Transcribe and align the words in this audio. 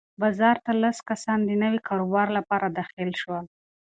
بازار 0.21 0.55
ته 0.65 0.71
لس 0.83 0.97
کسان 1.09 1.39
د 1.45 1.51
نوي 1.63 1.79
کاروبار 1.87 2.27
لپاره 2.37 2.67
داخل 2.79 3.09
شول. 3.21 3.45